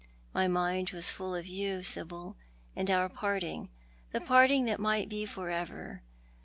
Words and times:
My 0.33 0.47
mind 0.47 0.89
was 0.95 1.11
full 1.11 1.35
of 1.35 1.45
you, 1.45 1.83
Sibyl, 1.83 2.35
and 2.75 2.89
our 2.89 3.07
parting— 3.07 3.69
the 4.13 4.19
parting 4.19 4.65
that 4.65 4.79
might 4.79 5.09
be 5.09 5.27
for 5.27 5.51
ever. 5.51 6.01